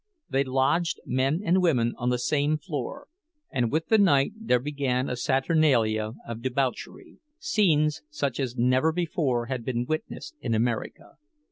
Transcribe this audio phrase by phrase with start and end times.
[0.31, 3.07] They lodged men and women on the same floor;
[3.51, 9.63] and with the night there began a saturnalia of debauchery—scenes such as never before had
[9.63, 11.17] been witnessed in America.